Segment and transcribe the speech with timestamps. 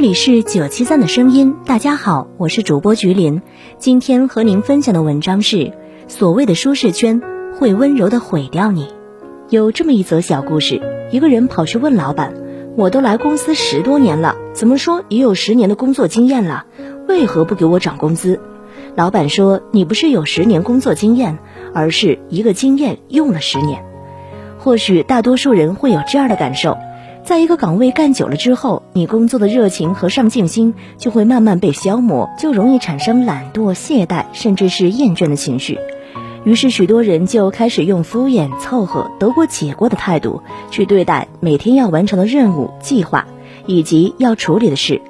[0.00, 3.42] 这里是九七三的声音，大家好，我是主播菊林。
[3.76, 5.74] 今天和您分享的文章是：
[6.08, 7.20] 所谓的舒适圈
[7.58, 8.88] 会温柔的毁掉你。
[9.50, 10.80] 有这么一则小故事，
[11.12, 12.32] 一个人跑去问老板
[12.78, 16.64] ：“我都来公司十多年了，怎么说也有十年的工作经验了，
[17.06, 18.40] 为何不给我涨工资？”
[18.96, 21.38] 老板说：“你不是有十年工作经验，
[21.74, 23.84] 而是一个经验用了十年。”
[24.56, 26.78] 或许大多数人会有这样的感受。
[27.30, 35.78] 在一个岗位干久了之后，你工作的热情和上进心就会慢慢被消磨，就容易产生懒惰、懈怠，甚至是厌倦的情绪。
[36.42, 40.42] 于是，许多人就开始用敷衍、凑合、得过且过的态度
[40.72, 43.28] 去对待每天要完成的任务、计划
[43.64, 45.00] 以及要处理的事。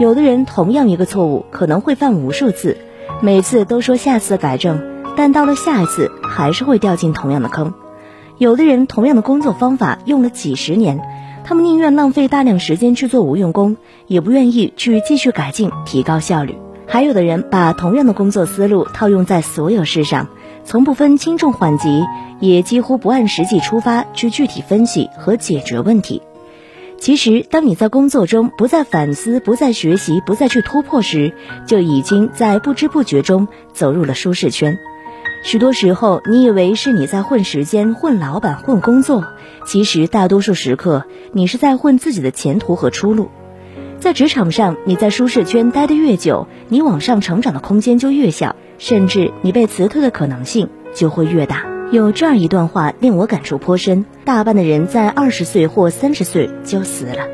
[0.00, 2.76] 有的人同样一个错误可能会犯无数次，
[3.20, 4.82] 每次都说下次改正，
[5.16, 7.72] 但到了下一次还是会掉进同样的坑。
[8.36, 11.00] 有的人同样的工作方法用了几十年。
[11.44, 13.76] 他们宁愿浪费大量时间去做无用功，
[14.06, 16.56] 也不愿意去继续改进、提高效率。
[16.86, 20.28] 还有的人把同样的工作思路套用在所有事上，
[20.64, 22.04] 从不分轻重缓急，
[22.38, 26.22] 也几乎不按实际出发去具体分析和解决问题。
[26.98, 31.32] 其实，当你在工作中不再反思、不再学习、不再去突破时，
[31.66, 34.78] 就已经在不知不觉中走入了舒适圈。
[35.42, 39.24] 许多时候，你以为是你在混时间、混老板、混工作，
[39.66, 43.28] 其实大多数时刻，你是在混自己的前途和出路。
[43.98, 51.66] 在职场上，你在舒适圈待得越久，你往上成长的空间就越小，甚至你被辞退的可能性就会越大。
[51.90, 57.26] 有这样一段话令我感触颇深：大半的人在二十岁或三十岁就死了，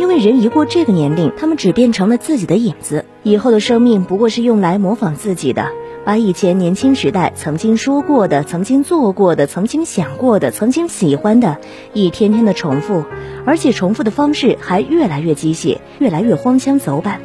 [0.00, 5.68] 因为人一过这个年龄，他们只变成了自己的影子，以后的生命不过是用来模仿自己的。
[6.04, 11.58] 把以前年轻时代曾经说过的、曾经做过的、曾经想过的、曾经喜欢的，
[11.92, 13.04] 一天天的重复，
[13.44, 17.20] 而且重复的方式还越来越机械，越来越荒腔走板。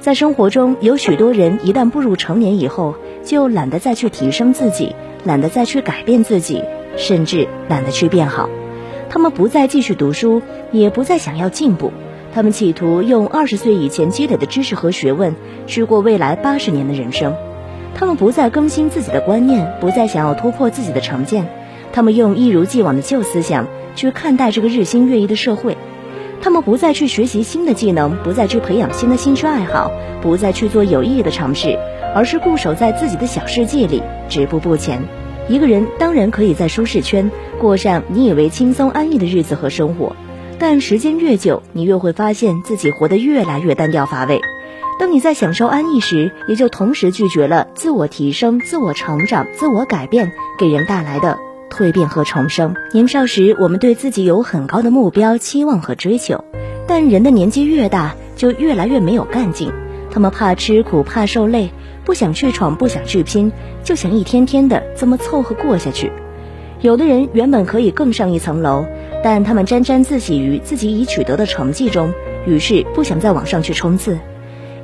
[0.00, 6.64] 在生活中，有许多人一旦步入成年以后，就懒得再去提升自己，懒得再去改变自己，
[6.96, 8.48] 甚至懒得去变好。
[9.08, 10.42] 他们不再继续读书，
[10.72, 11.92] 也不再想要进步，
[12.34, 15.36] 他们企图用二十岁以前积累的知识和学问，
[15.68, 17.36] 去过未来八十年的人生。
[17.94, 21.46] 他们不再更新自己的观念，不再想要突破自己的成见，
[21.92, 25.76] 他们用一如既往的旧思想去看待这个日新月异的社会，
[26.40, 29.90] 他们不再去学习新的技能，不再去培养新的兴趣爱好，
[30.22, 31.78] 不再去做有意义的尝试，
[32.14, 35.02] 而是固守在自己的小世界里，止步不前。
[35.48, 40.14] 一个人当然可以在舒适圈过上你以为轻松安逸的日子和生活，
[40.58, 44.40] 但时间越久，你越会发现自己活得越来越单调乏味。
[45.00, 51.38] 当你在享受安逸时，也就同时拒绝了自我提升、自我成长、自我改变给人带来的
[51.70, 52.74] 蜕变和重生。
[52.92, 56.44] 年少时，我们对自己有很高的目标、期望和追求，
[56.86, 59.72] 但人的年纪越大，就越来越没有干劲。
[60.10, 61.70] 他们怕吃苦、怕受累，
[62.04, 63.50] 不想去闯、不想去拼，
[63.82, 66.12] 就想一天天的这么凑合过下去。
[66.82, 68.84] 有的人原本可以更上一层楼，
[69.24, 72.12] 但他们沾沾自喜于自己已取得的成绩中，
[72.46, 74.18] 于是不想再往上去冲刺。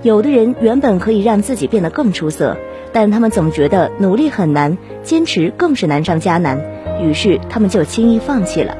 [0.02, 2.56] 有的人原本可以让自己变得更出色，
[2.92, 6.60] 但他们总觉得努力很难，坚持更是难上加难，
[7.02, 8.76] 于是他们就轻易放弃了。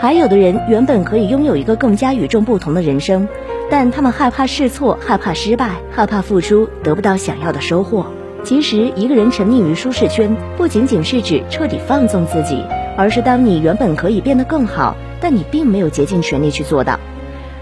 [0.00, 3.26] 还有的人原本可以拥有一个更加与众不同的人生，
[3.70, 8.06] 但他们害怕试错，害怕失败，害怕付出得不到想要的收获。
[8.44, 12.62] 其实，一个人沉溺于舒适圈，不仅仅是指彻底放纵自己，
[12.96, 16.98] 而是当你原本可以变得更好，但你并没有竭尽全力去做到。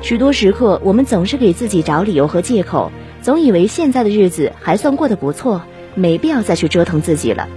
[0.03, 5.63] 许多时刻，我们总是给自己找理由和借口，总以为现在的日子还算过得不错，
[5.95, 7.49] 没必要再去折腾自己了。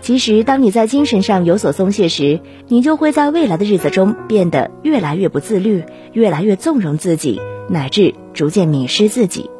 [0.00, 5.82] 其实，当你在精神上有所松懈时，你就会在未来的日子中变得越来越不自律，
[6.12, 9.50] 越来越纵容自己，乃至逐渐迷失自己。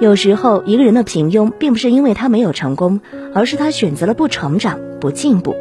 [0.00, 3.00] 有时候，一个人的平庸，并不是因为他没有成功，
[3.34, 5.54] 而是他选择了不成长、不进步。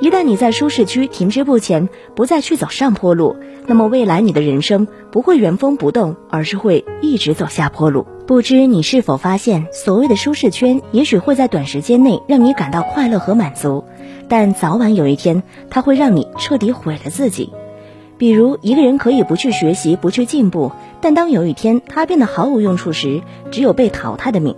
[0.00, 3.36] 一旦你在舒适区停滞不前，不再去走上坡路，
[3.66, 8.06] 那么未来你的人生不会原封不动，而是会一直走下坡路。
[8.24, 13.82] 不知你是否发现，所谓的舒适圈，也许会在短时间内让你感到快乐和满足，
[14.28, 17.52] 但早晚有一天，它会让你彻底毁了自己。
[18.18, 24.54] 比如，一个人可以不去学习，不去进步，但当有一天他变得毫无用处时，只有被淘汰的命。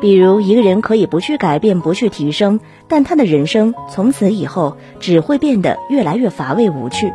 [0.00, 7.12] 比如，一个人可以不去改变，不去提升，但他的人生从此以后只会变得越来越乏味无趣。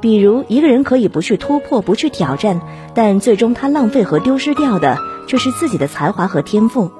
[0.00, 2.60] 比如，一个人可以不去突破，不去挑战，
[2.92, 6.90] 但最终他浪费和丢失掉的却是自己的才华和天赋。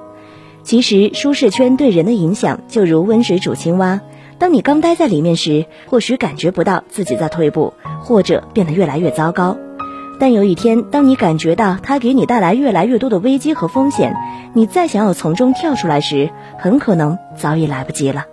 [0.63, 4.01] 其实，舒适圈对人的影响就如温水煮青蛙。
[4.39, 9.57] 当你刚待在里面时，或许感觉不到自己在退步，或者变得越来越糟糕。
[10.19, 14.15] 但有一天，当你感觉到它给你带来越来越多的危机和风险，
[14.53, 16.29] 你再想要从中跳出来时，
[16.59, 18.25] 很可能早已来不及了。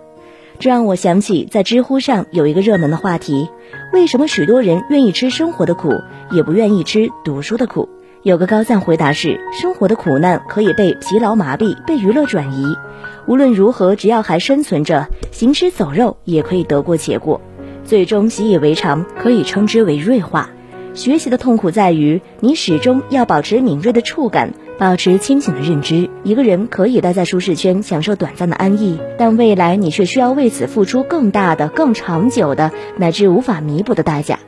[0.59, 3.49] 这让我想起，在知乎上有一个热门的话题：
[3.91, 5.89] 为什么许多人愿意吃生活的苦，
[6.31, 7.89] 也不愿意吃读书的苦？
[8.21, 12.77] 有个高赞回答是：生活的苦难可以被疲劳麻痹，被娱乐转移。
[13.25, 17.41] 无论如何，只要还生存着，行尸走肉也可以得过且过，
[17.83, 20.51] 最终习以为常，可以称之为锐化。
[20.93, 24.53] 学习的痛苦在于，你始终要保持敏锐的触感。
[24.77, 34.39] 保持清醒的认知，一个人可以待在舒适圈，享受短暂的安逸，但未来你却需要为此付出更大的、更长久的，乃至无法弥补的代价。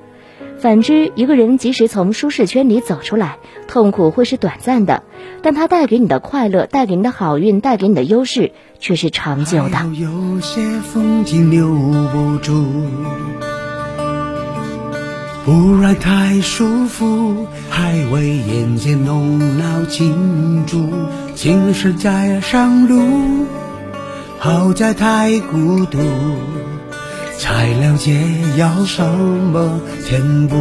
[0.58, 3.38] 反之，一个人即使从舒适圈里走出来，
[3.68, 5.04] 痛苦会是短暂的，
[5.44, 9.78] 但它带给你的快乐、带给你的好运、带给你的优势，却是长久的。
[9.96, 12.66] 有些风景留不住。
[15.46, 20.90] 不然太舒服，还为眼前弄脑庆祝。
[21.36, 23.46] 青石在上路，
[24.40, 26.00] 好在太孤独，
[27.38, 28.18] 才了解
[28.56, 30.56] 要什么填补。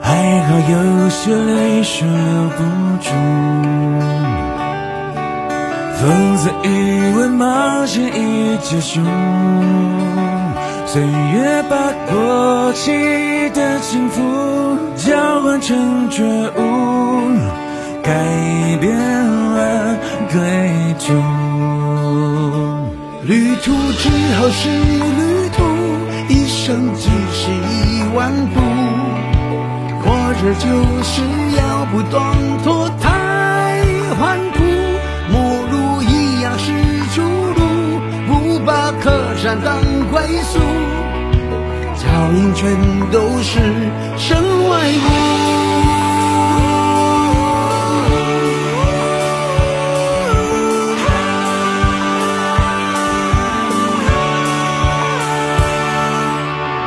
[0.00, 2.62] 还好有些泪水留不
[3.02, 3.10] 住，
[5.98, 6.06] 否
[6.38, 6.68] 则以
[7.18, 9.00] 为冒险已结束。
[10.92, 11.76] 岁月把
[12.10, 12.90] 过期
[13.50, 14.20] 的幸福
[14.96, 16.60] 交换成觉悟，
[18.02, 18.12] 改
[18.80, 19.96] 变了
[20.32, 20.40] 归
[20.98, 21.14] 途。
[23.22, 25.62] 旅途之后是旅途，
[26.28, 28.60] 一生只是一万步，
[30.02, 30.10] 活
[30.42, 30.66] 着就
[31.04, 31.22] 是
[31.56, 32.34] 要不断
[32.64, 33.78] 脱胎
[34.18, 34.58] 换骨，
[35.30, 35.38] 陌
[35.70, 36.72] 路一样是
[37.14, 39.78] 出路，不把客栈当。
[42.20, 42.76] 倒影全
[43.10, 43.58] 都是
[44.18, 44.36] 身
[44.68, 45.08] 外物。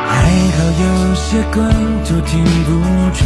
[0.07, 0.11] 还
[0.51, 0.85] 好有
[1.15, 1.57] 些关
[2.05, 2.69] 头停不
[3.15, 3.25] 住，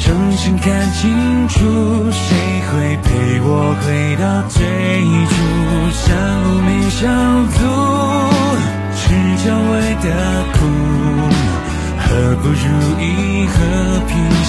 [0.00, 0.06] 重
[0.36, 1.58] 新看清楚，
[2.12, 4.62] 谁会陪我回到最
[5.26, 5.34] 初？
[5.90, 6.06] 相
[6.44, 7.02] 互没小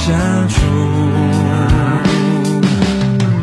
[0.10, 0.18] 相
[0.50, 0.58] 处？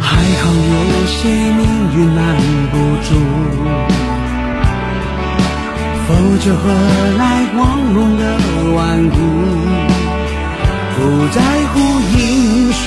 [0.01, 0.09] 还
[0.43, 0.45] 好
[0.91, 1.63] 有些命
[1.95, 2.21] 运拦
[2.73, 2.75] 不
[3.07, 3.09] 住，
[6.09, 6.09] 否
[6.39, 6.63] 则何
[7.19, 7.23] 来
[7.55, 7.57] 光
[7.95, 8.23] 荣的
[8.75, 8.77] 顽
[9.11, 9.17] 固？
[10.97, 10.99] 不
[11.29, 11.39] 在
[11.73, 11.75] 乎
[12.19, 12.19] 赢
[12.73, 12.83] 输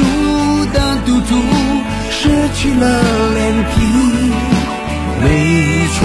[0.73, 1.31] 的赌注，
[2.11, 2.19] 失
[2.55, 2.83] 去了
[3.33, 3.73] 脸皮，
[5.21, 5.25] 没
[5.95, 6.01] 错。